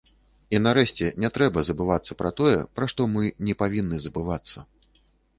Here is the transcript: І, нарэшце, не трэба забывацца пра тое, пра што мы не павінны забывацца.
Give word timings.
І, 0.53 0.59
нарэшце, 0.67 1.09
не 1.23 1.29
трэба 1.35 1.59
забывацца 1.67 2.17
пра 2.21 2.31
тое, 2.39 2.53
пра 2.79 2.85
што 2.93 3.07
мы 3.17 3.23
не 3.49 3.55
павінны 3.61 3.99
забывацца. 4.07 4.65